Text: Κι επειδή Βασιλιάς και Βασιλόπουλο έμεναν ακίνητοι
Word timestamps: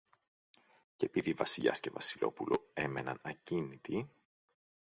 Κι 0.95 1.05
επειδή 1.05 1.33
Βασιλιάς 1.33 1.79
και 1.79 1.89
Βασιλόπουλο 1.89 2.69
έμεναν 2.73 3.19
ακίνητοι 3.23 4.09